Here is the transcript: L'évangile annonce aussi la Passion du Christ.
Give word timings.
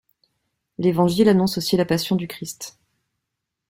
L'évangile 0.79 1.29
annonce 1.29 1.59
aussi 1.59 1.77
la 1.77 1.85
Passion 1.85 2.15
du 2.15 2.27
Christ. 2.27 2.79